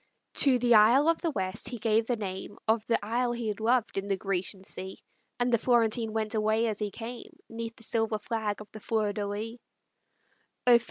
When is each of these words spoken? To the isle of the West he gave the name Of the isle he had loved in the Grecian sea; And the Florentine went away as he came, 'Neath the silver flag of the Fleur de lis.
To 0.37 0.57
the 0.57 0.73
isle 0.73 1.07
of 1.09 1.21
the 1.21 1.29
West 1.29 1.69
he 1.69 1.77
gave 1.77 2.07
the 2.07 2.15
name 2.17 2.57
Of 2.67 2.83
the 2.87 2.97
isle 3.05 3.33
he 3.33 3.49
had 3.49 3.59
loved 3.59 3.99
in 3.99 4.07
the 4.07 4.17
Grecian 4.17 4.63
sea; 4.63 4.97
And 5.39 5.53
the 5.53 5.59
Florentine 5.59 6.11
went 6.11 6.33
away 6.33 6.65
as 6.65 6.79
he 6.79 6.89
came, 6.89 7.37
'Neath 7.49 7.75
the 7.75 7.83
silver 7.83 8.17
flag 8.17 8.61
of 8.61 8.71
the 8.71 8.79
Fleur 8.79 9.13
de 9.13 9.27
lis. 9.27 9.59